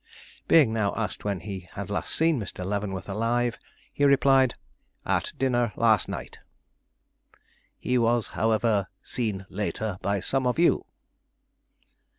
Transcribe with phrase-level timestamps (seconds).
[0.47, 2.65] Being now asked when he had last seen Mr.
[2.65, 3.59] Leavenworth alive,
[3.93, 4.55] he replied,
[5.05, 6.39] "At dinner last night."
[7.77, 10.87] "He was, however, seen later by some of you?"